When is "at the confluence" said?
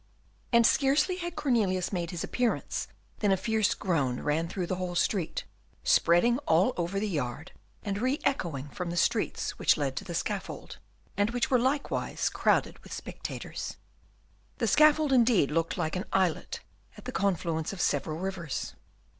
16.97-17.71